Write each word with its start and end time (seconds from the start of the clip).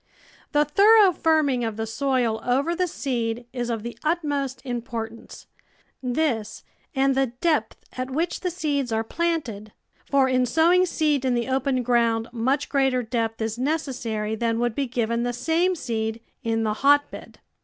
The 0.51 0.65
thorough 0.65 1.11
firming 1.11 1.63
of 1.63 1.77
the 1.77 1.85
soil 1.85 2.41
over 2.43 2.75
the 2.75 2.87
seed 2.87 3.45
is 3.53 3.69
of 3.69 3.83
the 3.83 3.95
utmost 4.03 4.59
importance— 4.65 5.45
this 6.01 6.63
and 6.95 7.13
the 7.13 7.27
depth 7.39 7.83
at 7.95 8.09
which 8.09 8.39
the 8.39 8.49
seeds 8.49 8.91
are 8.91 9.03
planted— 9.03 9.73
for 10.09 10.27
in 10.27 10.47
sowing 10.47 10.87
seed 10.87 11.23
in 11.23 11.35
the 11.35 11.47
open 11.49 11.83
ground 11.83 12.29
much 12.31 12.67
greater 12.67 13.03
depth 13.03 13.43
is 13.43 13.59
necessary 13.59 14.33
than 14.33 14.57
would 14.59 14.73
be 14.73 14.87
given 14.87 15.21
the 15.21 15.33
same 15.33 15.75
seed 15.75 16.19
in 16.41 16.63
the 16.63 16.73
hotbed. 16.81 17.37